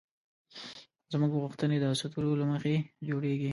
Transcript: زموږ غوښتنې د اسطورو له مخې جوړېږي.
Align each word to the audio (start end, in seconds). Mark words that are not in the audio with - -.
زموږ 1.11 1.31
غوښتنې 1.43 1.77
د 1.79 1.85
اسطورو 1.93 2.39
له 2.41 2.45
مخې 2.51 2.73
جوړېږي. 3.07 3.49